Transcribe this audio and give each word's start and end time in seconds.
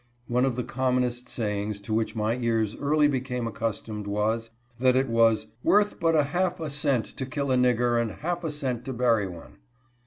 One 0.27 0.45
of 0.45 0.55
the 0.55 0.63
commonest 0.63 1.29
sayings 1.29 1.79
to 1.81 1.93
which 1.93 2.15
my 2.15 2.35
ears 2.37 2.75
early 2.75 3.07
became 3.07 3.45
accustomed, 3.45 4.07
was, 4.07 4.49
that 4.79 4.95
it 4.95 5.07
was" 5.07 5.45
worth 5.63 5.99
but 5.99 6.15
a 6.15 6.23
half 6.23 6.59
a 6.59 6.71
cent 6.71 7.05
to 7.17 7.25
kill 7.27 7.51
a 7.51 7.55
nigger, 7.55 8.01
and 8.01 8.09
half 8.09 8.43
a 8.43 8.49
cent 8.49 8.83
to 8.85 8.93
bury 8.93 9.27
one." 9.27 9.59